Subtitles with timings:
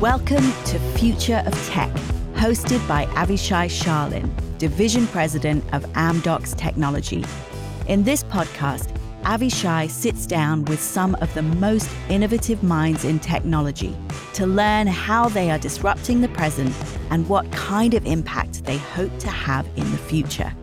[0.00, 1.90] Welcome to Future of Tech,
[2.34, 7.24] hosted by Avishai Sharlin, Division President of Amdocs Technology.
[7.88, 13.96] In this podcast, Avishai sits down with some of the most innovative minds in technology
[14.34, 16.72] to learn how they are disrupting the present
[17.10, 20.54] and what kind of impact they hope to have in the future.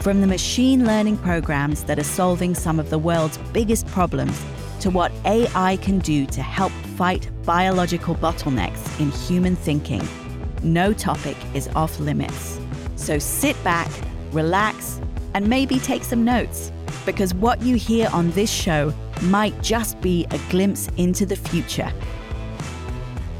[0.00, 4.44] From the machine learning programs that are solving some of the world's biggest problems
[4.80, 10.06] to what AI can do to help fight biological bottlenecks in human thinking,
[10.62, 12.58] no topic is off limits.
[12.96, 13.90] So sit back,
[14.32, 15.00] relax,
[15.34, 16.70] and maybe take some notes
[17.04, 21.92] because what you hear on this show might just be a glimpse into the future.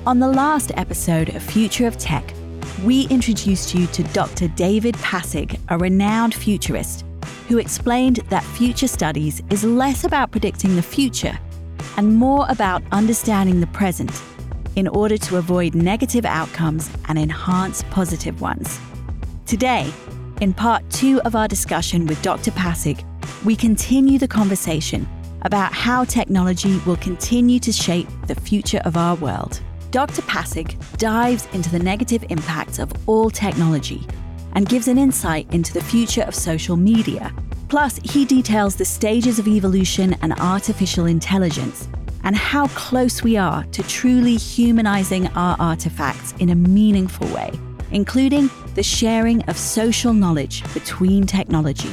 [0.07, 2.35] On the last episode of Future of Tech,
[2.85, 4.49] we introduced you to Dr.
[4.49, 7.05] David Passig, a renowned futurist,
[7.49, 11.39] who explained that future studies is less about predicting the future
[11.97, 14.11] and more about understanding the present
[14.77, 18.81] in order to avoid negative outcomes and enhance positive ones.
[19.47, 19.93] Today,
[20.41, 22.51] in part two of our discussion with Dr.
[22.51, 23.05] Passig,
[23.45, 25.09] we continue the conversation
[25.43, 29.61] about how technology will continue to shape the future of our world.
[29.91, 30.23] Dr.
[30.23, 34.05] Passig dives into the negative impacts of all technology
[34.55, 37.33] and gives an insight into the future of social media.
[37.75, 41.89] Plus, he details the stages of evolution and artificial intelligence
[42.23, 47.51] and how close we are to truly humanizing our artifacts in a meaningful way,
[47.91, 51.91] including the sharing of social knowledge between technology.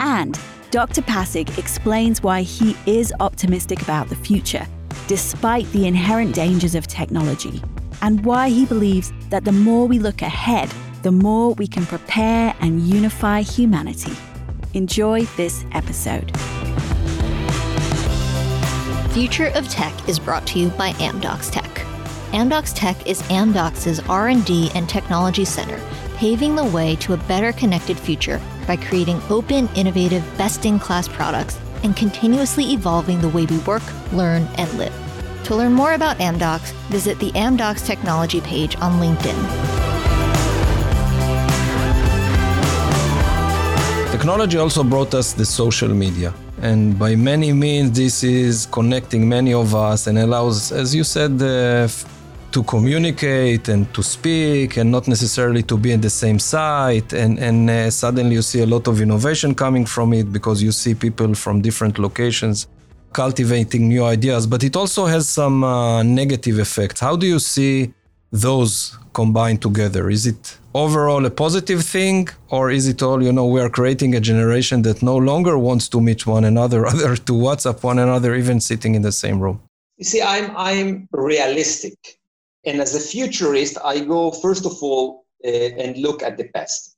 [0.00, 0.36] And
[0.72, 1.02] Dr.
[1.02, 4.66] Passig explains why he is optimistic about the future,
[5.06, 7.62] despite the inherent dangers of technology,
[8.02, 10.68] and why he believes that the more we look ahead,
[11.02, 14.16] the more we can prepare and unify humanity.
[14.74, 16.36] Enjoy this episode.
[19.12, 21.70] Future of Tech is brought to you by Amdocs Tech.
[22.32, 25.80] Amdocs Tech is Amdocs' R&D and technology center,
[26.16, 31.94] paving the way to a better connected future by creating open, innovative, best-in-class products and
[31.94, 34.92] continuously evolving the way we work, learn, and live.
[35.44, 39.93] To learn more about Amdocs, visit the Amdocs Technology page on LinkedIn.
[44.24, 46.32] Technology also brought us the social media.
[46.62, 51.32] And by many means, this is connecting many of us and allows, as you said,
[51.42, 51.86] uh,
[52.50, 57.12] to communicate and to speak and not necessarily to be in the same site.
[57.12, 60.72] And, and uh, suddenly you see a lot of innovation coming from it because you
[60.72, 62.66] see people from different locations
[63.12, 64.46] cultivating new ideas.
[64.46, 66.98] But it also has some uh, negative effects.
[66.98, 67.92] How do you see
[68.32, 70.08] those combined together?
[70.08, 74.14] Is it overall a positive thing or is it all you know we are creating
[74.14, 78.34] a generation that no longer wants to meet one another rather to whatsapp one another
[78.34, 79.60] even sitting in the same room
[79.96, 82.18] you see i'm i'm realistic
[82.64, 86.96] and as a futurist, I go first of all uh, and look at the past.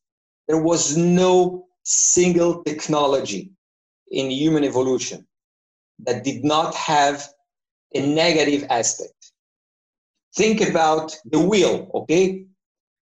[0.48, 3.50] There was no single technology
[4.10, 5.26] in human evolution
[6.00, 7.28] that did not have
[7.94, 9.32] a negative aspect.
[10.36, 12.44] Think about the wheel, okay?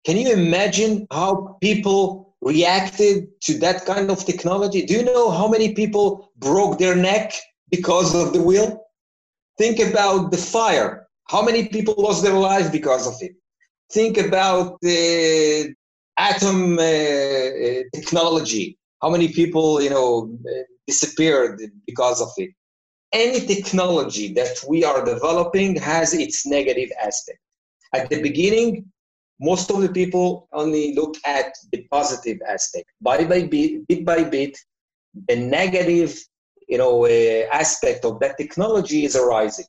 [0.05, 4.85] Can you imagine how people reacted to that kind of technology?
[4.85, 7.33] Do you know how many people broke their neck
[7.71, 8.81] because of the wheel?
[9.57, 13.35] Think about the fire how many people lost their lives because of it?
[13.91, 15.73] Think about the
[16.17, 18.77] atom uh, uh, technology.
[19.01, 20.37] How many people, you know,
[20.87, 22.51] disappeared because of it?
[23.11, 27.39] Any technology that we are developing has its negative aspect.
[27.93, 28.91] At the beginning,
[29.39, 32.85] most of the people only look at the positive aspect.
[33.01, 34.57] Bit by bit, bit by bit,
[35.27, 36.17] the negative,
[36.67, 39.65] you know, uh, aspect of that technology is arising.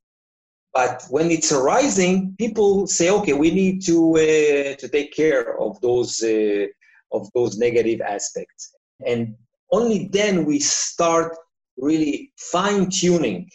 [0.72, 5.81] But when it's arising, people say, okay, we need to uh, to take care of
[5.81, 6.66] those uh,
[7.12, 8.75] of those negative aspects,
[9.06, 9.36] and
[9.70, 11.36] only then we start
[11.76, 13.49] really fine tuning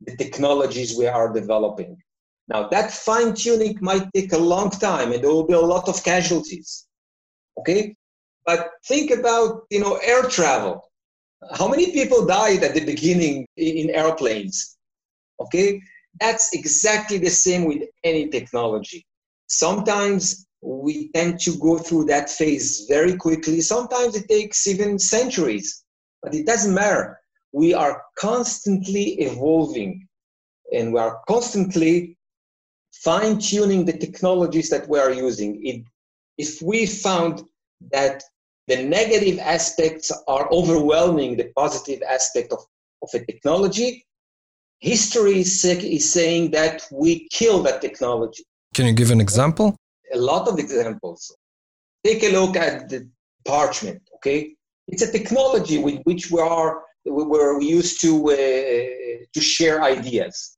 [0.00, 1.96] the technologies we are developing.
[2.48, 5.88] Now that fine tuning might take a long time, and there will be a lot
[5.88, 6.86] of casualties.
[7.58, 7.96] Okay,
[8.44, 10.90] but think about you know air travel.
[11.52, 14.76] How many people died at the beginning in airplanes?
[15.40, 15.80] Okay,
[16.20, 19.06] that's exactly the same with any technology.
[19.46, 23.60] Sometimes we tend to go through that phase very quickly.
[23.60, 25.84] Sometimes it takes even centuries,
[26.22, 27.20] but it doesn't matter.
[27.52, 30.08] We are constantly evolving
[30.72, 32.13] and we are constantly
[33.04, 35.64] fine tuning the technologies that we are using.
[35.64, 35.84] It,
[36.38, 37.42] if we found
[37.92, 38.22] that
[38.66, 42.60] the negative aspects are overwhelming the positive aspect of,
[43.02, 44.06] of a technology,
[44.80, 48.44] history is, is saying that we kill that technology.
[48.74, 49.76] Can you give an example?
[50.12, 51.34] A lot of examples.
[52.04, 53.08] Take a look at the
[53.44, 54.54] parchment, okay?
[54.88, 58.36] It's a technology with which we are we were used to uh,
[59.34, 60.56] to share ideas.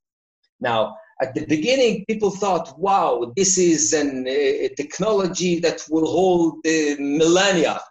[0.59, 6.59] Now, at the beginning, people thought, "Wow, this is an, a technology that will hold
[6.99, 7.81] millennia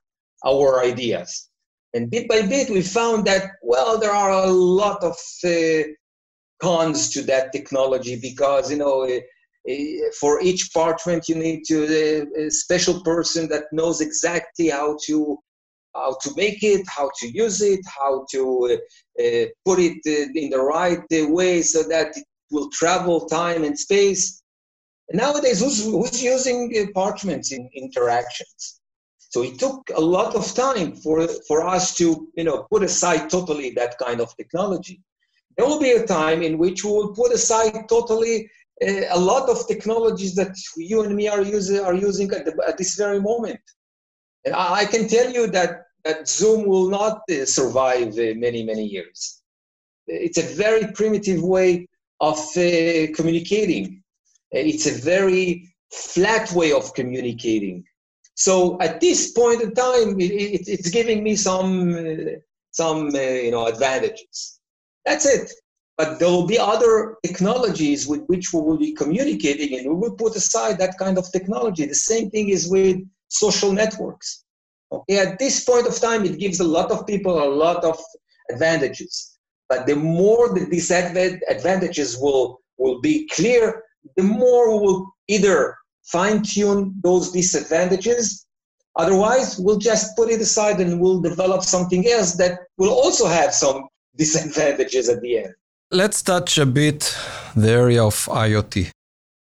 [0.44, 1.49] our ideas."
[1.94, 5.82] And bit by bit, we found that well, there are a lot of uh,
[6.61, 9.05] cons to that technology because you know.
[9.05, 9.20] Uh,
[9.69, 9.75] uh,
[10.20, 15.38] for each parchment, you need to uh, a special person that knows exactly how to
[15.93, 18.40] how to make it, how to use it, how to
[18.70, 19.99] uh, uh, put it
[20.37, 24.43] in the right way so that it will travel time and space.
[25.08, 28.81] And nowadays, who's, who's using parchments in interactions?
[29.19, 33.28] So it took a lot of time for, for us to you know, put aside
[33.28, 35.02] totally that kind of technology.
[35.56, 38.50] There will be a time in which we will put aside totally
[38.87, 42.64] uh, a lot of technologies that you and me are using, are using at, the,
[42.66, 43.60] at this very moment.
[44.44, 48.64] And I, I can tell you that that Zoom will not uh, survive uh, many,
[48.64, 49.43] many years.
[50.06, 51.88] It's a very primitive way
[52.20, 54.02] of uh, communicating.
[54.54, 57.84] Uh, it's a very flat way of communicating.
[58.34, 62.38] So at this point in time, it, it, it's giving me some, uh,
[62.70, 64.60] some uh, you know, advantages.
[65.04, 65.50] That's it.
[65.96, 70.14] But there will be other technologies with which we will be communicating, and we will
[70.14, 71.86] put aside that kind of technology.
[71.86, 72.98] The same thing is with
[73.28, 74.44] social networks.
[74.92, 77.98] Okay, at this point of time, it gives a lot of people a lot of
[78.50, 79.35] advantages.
[79.68, 83.82] But the more the disadvantages will, will be clear,
[84.16, 88.46] the more we will either fine tune those disadvantages.
[88.96, 93.52] Otherwise, we'll just put it aside and we'll develop something else that will also have
[93.52, 95.52] some disadvantages at the end.
[95.90, 97.16] Let's touch a bit
[97.54, 98.90] the area of IoT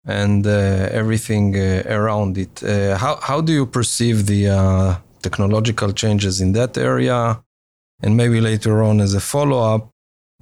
[0.06, 0.50] and uh,
[0.92, 2.64] everything uh, around it.
[2.64, 4.96] Uh, how, how do you perceive the uh,
[5.28, 7.18] technological changes in that area.
[8.04, 9.84] And maybe later on, as a follow up,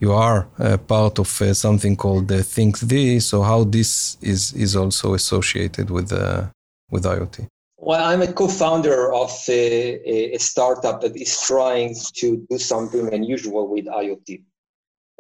[0.04, 2.82] you are uh, part of uh, something called uh, Thinkz.
[3.30, 6.48] So, how this is, is also associated with, uh,
[6.92, 7.48] with IoT?
[7.78, 13.14] Well, I'm a co founder of a, a, startup that is trying to do something
[13.14, 14.30] unusual with IoT.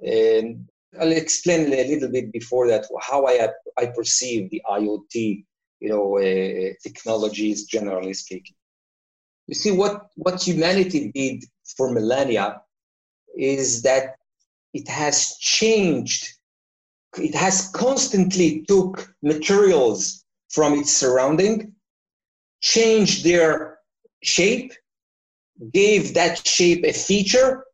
[0.05, 0.69] And
[0.99, 3.49] I'll explain a little bit before that how I,
[3.81, 5.13] I perceive the IoT
[5.83, 8.55] you know, uh, technologies, generally speaking.
[9.47, 11.43] You see, what, what humanity did
[11.75, 12.61] for millennia
[13.35, 14.15] is that
[14.73, 16.27] it has changed.
[17.17, 21.73] It has constantly took materials from its surrounding,
[22.61, 23.79] changed their
[24.23, 24.73] shape,
[25.71, 27.65] gave that shape a feature,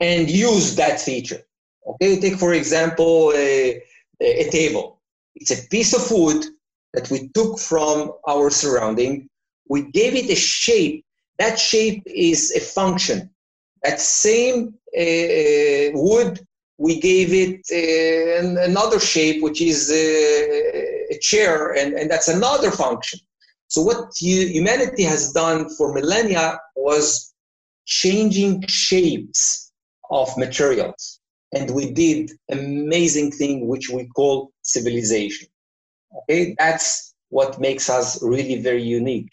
[0.00, 1.42] and used that feature.
[1.86, 3.82] Okay, take for example a,
[4.20, 5.00] a table.
[5.34, 6.44] It's a piece of wood
[6.94, 9.28] that we took from our surrounding.
[9.68, 11.06] We gave it a shape
[11.38, 13.30] that shape is a function.
[13.82, 14.74] That same
[15.94, 16.40] wood,
[16.78, 22.70] we gave it uh, another shape, which is uh, a chair, and, and that's another
[22.70, 23.20] function.
[23.68, 27.34] So what you, humanity has done for millennia was
[27.86, 29.72] changing shapes
[30.10, 31.20] of materials.
[31.54, 35.48] And we did amazing thing which we call civilization.
[36.18, 39.30] Okay, that's what makes us really very unique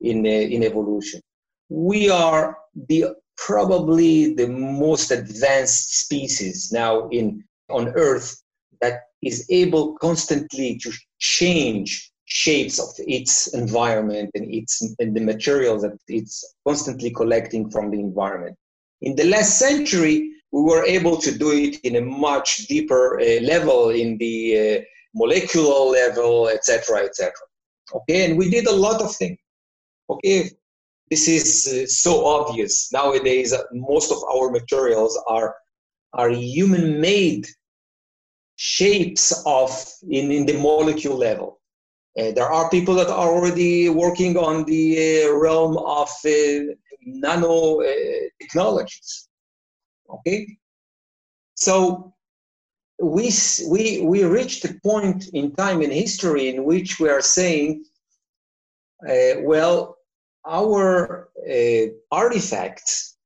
[0.00, 1.20] in, uh, in evolution
[1.68, 8.42] we are the probably the most advanced species now in on earth
[8.80, 15.82] that is able constantly to change shapes of its environment and its and the materials
[15.82, 18.56] that it's constantly collecting from the environment.
[19.02, 23.40] In the last century we were able to do it in a much deeper uh,
[23.42, 24.80] level in the uh,
[25.14, 27.32] molecular level etc etc
[27.94, 29.38] okay and we did a lot of things.
[30.10, 30.50] Okay
[31.10, 32.92] this is uh, so obvious.
[32.92, 35.54] Nowadays most of our materials are
[36.12, 37.46] are human made
[38.56, 39.70] shapes of
[40.08, 41.60] in, in the molecule level.
[42.18, 46.72] Uh, there are people that are already working on the uh, realm of uh,
[47.04, 47.86] nano uh,
[48.40, 49.28] technologies.
[50.08, 50.56] Okay?
[51.54, 52.14] So
[52.98, 53.30] we,
[53.68, 57.84] we, we reached a point in time in history in which we are saying,
[59.06, 59.98] uh, well,
[60.46, 63.16] our uh, artifacts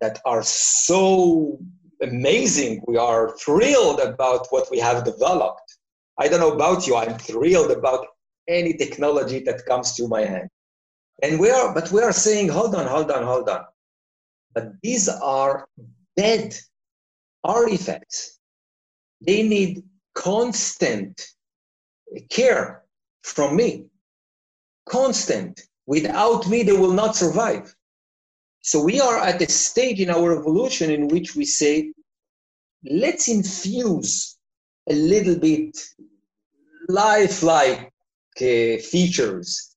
[0.00, 1.58] that are so
[2.02, 5.78] amazing, we are thrilled about what we have developed.
[6.18, 8.06] I don't know about you, I'm thrilled about
[8.48, 10.48] any technology that comes to my hand.
[11.22, 13.64] And we are, but we are saying, hold on, hold on, hold on.
[14.54, 15.66] But these are
[16.16, 16.54] dead
[17.44, 18.38] artifacts.
[19.20, 19.82] They need
[20.14, 21.20] constant
[22.30, 22.82] care
[23.22, 23.86] from me.
[24.88, 25.60] Constant.
[25.86, 27.74] Without me, they will not survive.
[28.60, 31.92] So we are at a stage in our evolution in which we say,
[32.84, 34.38] let's infuse
[34.88, 35.76] a little bit
[36.88, 37.92] lifelike
[38.40, 39.76] uh, features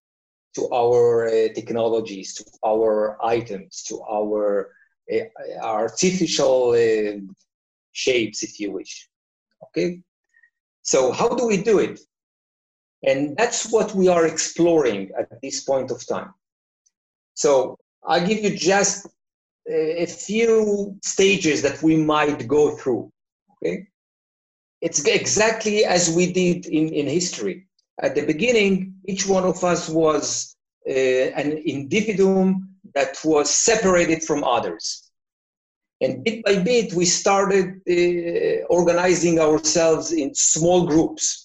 [0.55, 4.69] to our uh, technologies, to our items, to our
[5.11, 5.17] uh,
[5.61, 7.19] artificial uh,
[7.91, 9.09] shapes, if you wish.
[9.63, 10.01] Okay?
[10.83, 11.99] So, how do we do it?
[13.05, 16.33] And that's what we are exploring at this point of time.
[17.35, 19.07] So, I'll give you just
[19.67, 23.11] a few stages that we might go through.
[23.63, 23.87] Okay?
[24.81, 27.67] It's exactly as we did in, in history.
[28.01, 30.55] At the beginning, each one of us was
[30.87, 35.09] uh, an individuum that was separated from others.
[36.01, 41.44] And bit by bit, we started uh, organizing ourselves in small groups.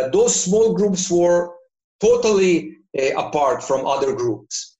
[0.00, 1.52] But those small groups were
[2.00, 4.78] totally uh, apart from other groups.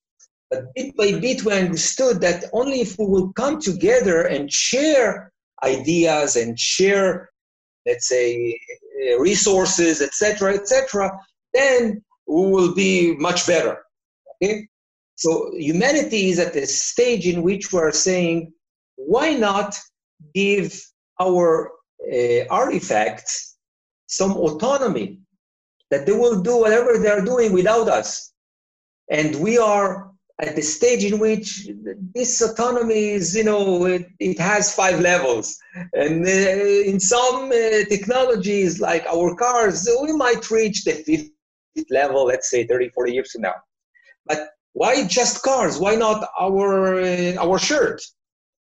[0.51, 5.31] But bit by bit, we understood that only if we will come together and share
[5.63, 7.29] ideas and share,
[7.85, 8.59] let's say,
[9.13, 11.13] uh, resources, etc., etc.,
[11.53, 13.77] then we will be much better.
[14.43, 14.69] Okay?
[15.17, 18.55] So humanity is at a stage in which we are saying,
[18.97, 19.77] why not
[20.35, 20.83] give
[21.21, 21.73] our
[22.11, 23.50] uh, artifacts
[24.11, 25.21] some autonomy
[25.91, 28.33] that they will do whatever they are doing without us.
[29.11, 31.69] And we are at the stage in which
[32.15, 35.57] this autonomy is you know it, it has five levels.
[35.93, 42.25] And uh, in some uh, technologies like our cars we might reach the fifth level
[42.27, 43.55] let's say 30 40 years from now.
[44.27, 45.79] But why just cars?
[45.79, 48.01] Why not our uh, our shirt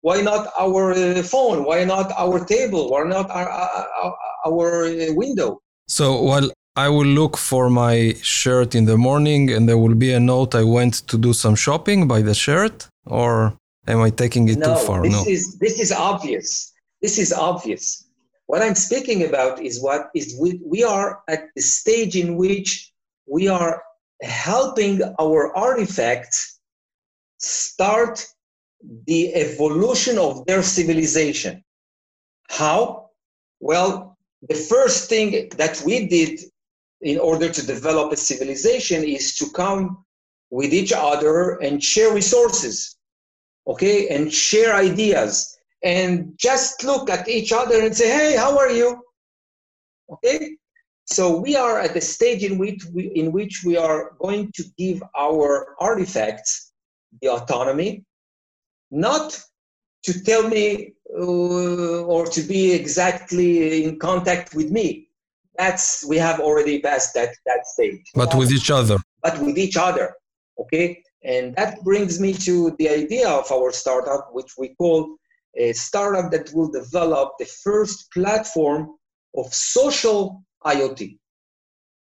[0.01, 1.65] why not our uh, phone?
[1.65, 2.89] Why not our table?
[2.91, 4.11] Why not our, uh, uh, uh,
[4.45, 5.61] our, our window?
[5.87, 10.13] So while I will look for my shirt in the morning and there will be
[10.13, 14.47] a note I went to do some shopping by the shirt, or am I taking
[14.47, 15.01] it no, too far?
[15.01, 16.71] This no, is this is obvious.
[17.01, 18.05] This is obvious.
[18.45, 22.91] What I'm speaking about is what is we, we are at the stage in which
[23.27, 23.83] we are
[24.21, 26.59] helping our artifacts
[27.37, 28.25] start
[28.81, 31.63] the evolution of their civilization.
[32.49, 33.09] How?
[33.59, 34.17] Well,
[34.47, 36.39] the first thing that we did
[37.01, 40.03] in order to develop a civilization is to come
[40.49, 42.97] with each other and share resources,
[43.67, 48.71] okay, and share ideas, and just look at each other and say, hey, how are
[48.71, 49.01] you?
[50.11, 50.55] Okay?
[51.05, 54.63] So we are at the stage in which we, in which we are going to
[54.77, 56.71] give our artifacts
[57.21, 58.03] the autonomy
[58.91, 59.39] not
[60.03, 65.07] to tell me uh, or to be exactly in contact with me.
[65.57, 68.05] That's we have already passed that that stage.
[68.15, 68.97] But with each other.
[69.21, 70.13] But with each other,
[70.59, 71.03] okay.
[71.23, 75.17] And that brings me to the idea of our startup, which we call
[75.57, 78.95] a startup that will develop the first platform
[79.35, 81.17] of social IoT.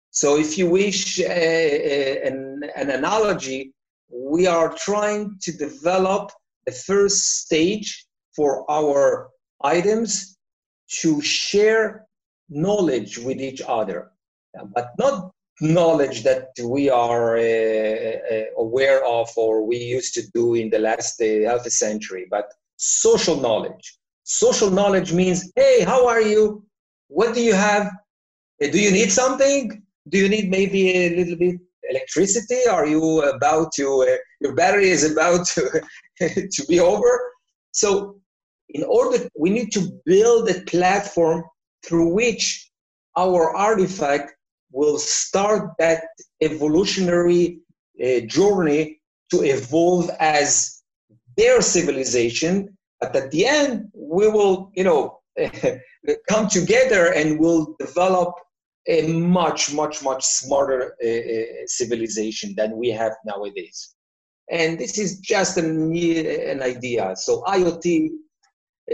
[0.09, 3.73] So, if you wish uh, uh, an, an analogy,
[4.09, 6.31] we are trying to develop
[6.67, 8.05] a first stage
[8.35, 9.29] for our
[9.63, 10.37] items
[11.01, 12.05] to share
[12.49, 14.11] knowledge with each other,
[14.73, 15.31] but not
[15.61, 20.79] knowledge that we are uh, uh, aware of or we used to do in the
[20.79, 23.97] last uh, half a century, but social knowledge.
[24.23, 26.65] Social knowledge means, hey, how are you?
[27.07, 27.87] What do you have?
[28.61, 29.81] Uh, do you need something?
[30.09, 31.55] Do you need maybe a little bit
[31.89, 32.67] electricity?
[32.69, 35.81] Are you about to, uh, your battery is about to,
[36.19, 37.31] to be over?
[37.71, 38.19] So,
[38.69, 41.43] in order, we need to build a platform
[41.85, 42.71] through which
[43.17, 44.33] our artifact
[44.71, 46.03] will start that
[46.41, 47.59] evolutionary
[48.03, 48.99] uh, journey
[49.31, 50.81] to evolve as
[51.37, 52.75] their civilization.
[52.99, 55.19] But at the end, we will, you know,
[56.29, 58.33] come together and will develop
[58.87, 63.94] a much, much, much smarter uh, uh, civilization than we have nowadays.
[64.51, 67.15] And this is just an, an idea.
[67.15, 68.09] So IoT,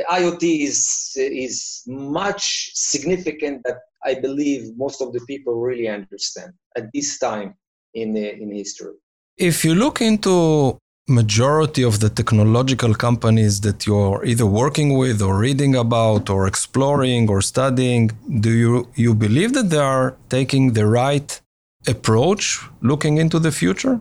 [0.09, 6.85] IoT is is much significant that I believe most of the people really understand at
[6.93, 7.55] this time
[7.93, 8.93] in in history.
[9.37, 10.77] If you look into
[11.07, 17.29] majority of the technological companies that you're either working with or reading about or exploring
[17.29, 21.41] or studying do you you believe that they are taking the right
[21.87, 22.43] approach
[22.81, 23.99] looking into the future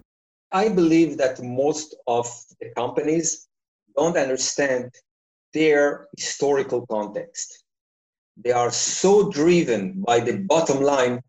[0.52, 2.26] i believe that most of
[2.60, 3.48] the companies
[3.96, 4.92] don't understand
[5.54, 7.64] their historical context
[8.36, 11.20] they are so driven by the bottom line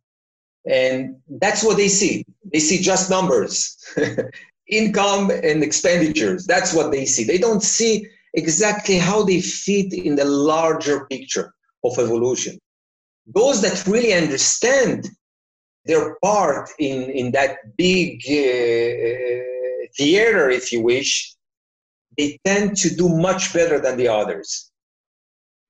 [0.66, 2.25] And that's what they see.
[2.51, 3.78] They see just numbers,
[4.68, 6.46] income and expenditures.
[6.46, 7.24] That's what they see.
[7.24, 12.60] They don't see exactly how they fit in the larger picture of evolution.
[13.25, 15.10] Those that really understand
[15.86, 19.44] their part in, in that big uh,
[19.98, 21.36] theater, if you wish,
[22.18, 24.72] they tend to do much better than the others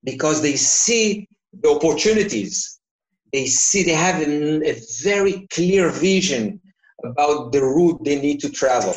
[0.04, 1.28] because they see
[1.62, 2.80] the opportunities.
[3.32, 6.60] They see they have a, a very clear vision
[7.04, 8.96] about the route they need to travel.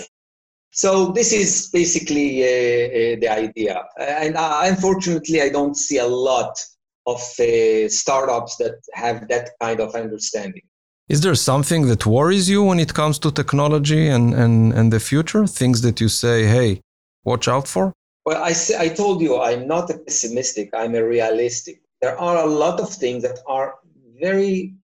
[0.73, 3.85] So this is basically uh, uh, the idea.
[3.99, 6.59] And uh, unfortunately, I don't see a lot
[7.06, 10.62] of uh, startups that have that kind of understanding.
[11.06, 15.00] Is there something that worries you when it comes to technology and, and, and the
[15.00, 15.46] future?
[15.46, 16.80] Things that you say, hey,
[17.25, 17.92] watch out for?
[18.25, 21.82] Well, I, I told you I'm not a pessimistic, I'm a realistic.
[22.00, 23.75] There are a lot of things that are
[24.18, 24.75] very,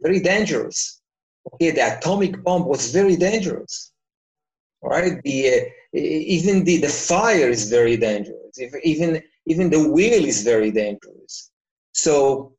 [0.00, 1.02] very dangerous.
[1.52, 3.92] Okay, the atomic bomb was very dangerous.
[4.80, 5.60] All right, the, uh,
[5.92, 8.56] even the, the fire is very dangerous.
[8.56, 11.50] If, even, even the wheel is very dangerous.
[11.92, 12.54] So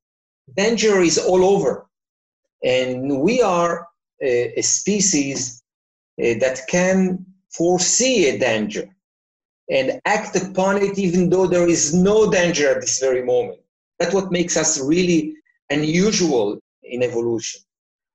[0.56, 1.89] danger is all over
[2.64, 3.88] and we are
[4.22, 5.64] a, a species
[6.22, 8.88] uh, that can foresee a danger
[9.70, 13.60] and act upon it even though there is no danger at this very moment.
[14.00, 15.36] That's what makes us really
[15.70, 17.62] unusual in evolution.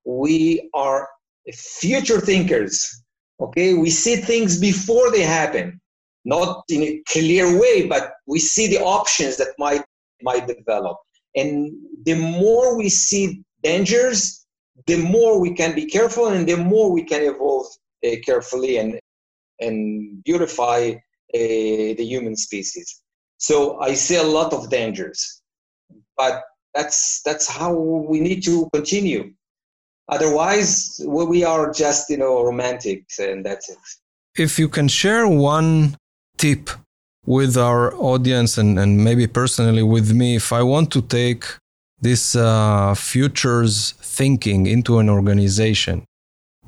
[0.04, 1.08] We are
[1.52, 3.02] future thinkers.
[3.40, 5.80] Okay, we see things before they happen,
[6.24, 9.84] not in a clear way, but we see the options that might
[10.22, 10.96] might develop.
[11.36, 11.72] And
[12.04, 14.47] the more we see dangers,
[14.87, 17.66] the more we can be careful and the more we can evolve
[18.06, 19.00] uh, carefully and,
[19.61, 20.97] and beautify uh,
[21.99, 22.88] the human species.
[23.38, 25.42] So I see a lot of dangers,
[26.16, 26.42] but
[26.75, 29.33] that's, that's how we need to continue.
[30.09, 33.79] Otherwise, we are just, you know, romantics and that's it.
[34.37, 35.96] If you can share one
[36.37, 36.70] tip
[37.24, 41.44] with our audience and, and maybe personally with me, if I want to take
[42.04, 46.04] this uh, futures thinking into an organization,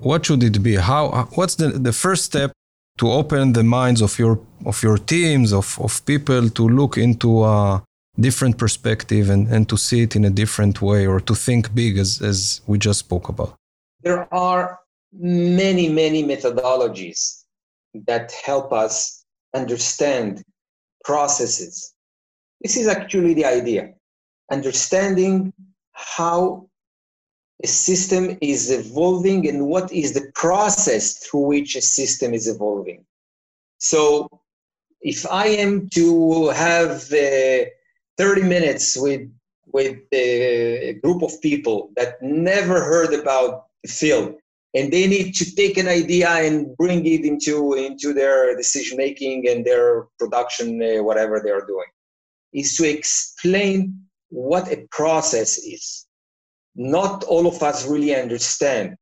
[0.09, 0.77] what should it be?
[0.77, 1.29] How?
[1.35, 2.51] What's the, the first step
[2.99, 7.45] to open the minds of your of your teams of, of people to look into
[7.45, 7.83] a
[8.19, 11.99] different perspective and, and to see it in a different way or to think big
[11.99, 13.55] as, as we just spoke about?
[14.03, 14.79] There are
[15.13, 17.43] many, many methodologies
[18.07, 20.43] that help us understand
[21.05, 21.93] processes.
[22.63, 23.96] This is actually the idea
[24.51, 25.53] understanding
[25.93, 26.69] how
[27.63, 33.05] a system is evolving and what is the process through which a system is evolving.
[33.79, 34.29] So,
[35.01, 37.65] if I am to have uh,
[38.19, 39.31] 30 minutes with
[39.73, 44.35] with a group of people that never heard about the field
[44.75, 49.49] and they need to take an idea and bring it into into their decision making
[49.49, 51.91] and their production uh, whatever they are doing
[52.53, 56.07] is to explain what a process is.
[56.75, 58.97] Not all of us really understand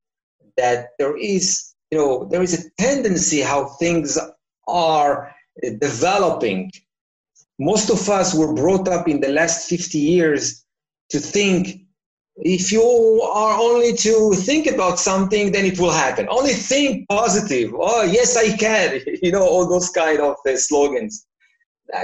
[0.56, 4.18] that there is, you know, there is a tendency how things
[4.68, 5.34] are
[5.80, 6.70] developing.
[7.58, 10.64] Most of us were brought up in the last 50 years
[11.10, 11.84] to think
[12.36, 12.82] if you
[13.32, 16.26] are only to think about something, then it will happen.
[16.28, 17.72] Only think positive.
[17.78, 19.00] Oh, yes, I can.
[19.22, 21.26] You know, all those kind of uh, slogans.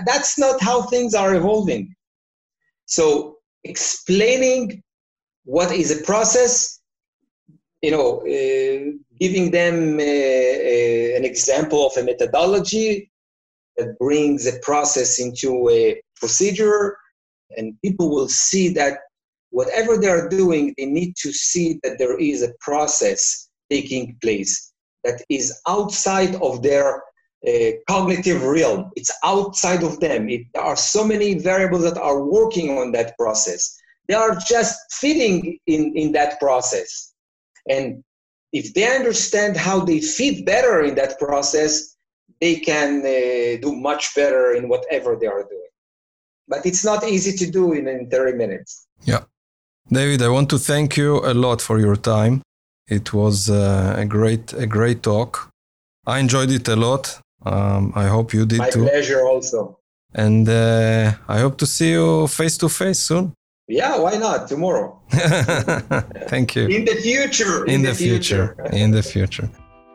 [0.07, 1.95] That's not how things are evolving.
[2.91, 4.83] So explaining
[5.45, 6.81] what is a process,
[7.83, 13.11] you know, uh, giving them uh, uh, an example of a methodology
[13.77, 16.97] that brings a process into a procedure,
[17.57, 18.99] and people will see that
[19.51, 24.73] whatever they are doing, they need to see that there is a process taking place
[25.05, 27.03] that is outside of their
[27.89, 28.91] cognitive realm.
[28.97, 30.29] It's outside of them.
[30.29, 33.77] It, there are so many variables that are working on that process.
[34.09, 37.13] They are just fitting in, in that process.
[37.69, 38.03] And
[38.53, 41.97] if they understand how they fit better in that process,
[42.41, 45.71] they can uh, do much better in whatever they are doing.
[46.49, 48.87] But it's not easy to do in, in 30 minutes.
[49.05, 49.21] Yeah.
[49.89, 52.43] David, I want to thank you a lot for your time.
[52.89, 55.51] It was uh, a great a great talk.
[56.07, 57.21] I enjoyed it a lot.
[57.45, 58.85] Um, I hope you did My too.
[58.85, 59.79] My pleasure also.
[60.15, 63.33] And uh, I hope to see you face to face soon.
[63.69, 64.49] Yeah, why not?
[64.49, 65.01] Tomorrow.
[65.11, 66.67] Thank you.
[66.67, 67.65] In the future.
[67.67, 68.57] In, in the, the, future.
[68.57, 68.77] future.
[68.85, 69.49] in the future.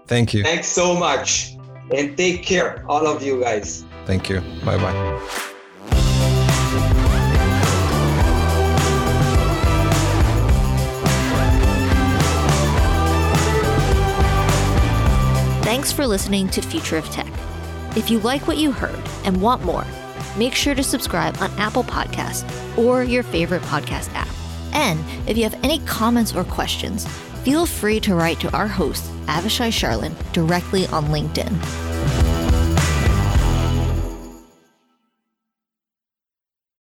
[0.08, 0.44] Thank you.
[0.44, 1.56] Thanks so much.
[1.94, 3.86] And take care, all of you guys.
[4.06, 4.40] Thank you.
[4.64, 5.52] Bye bye.
[15.86, 17.32] Thanks for listening to Future of Tech.
[17.96, 19.86] If you like what you heard and want more,
[20.36, 22.44] make sure to subscribe on Apple Podcasts
[22.76, 24.28] or your favorite podcast app.
[24.74, 27.06] And if you have any comments or questions,
[27.44, 31.95] feel free to write to our host, Avishai Sharlin, directly on LinkedIn.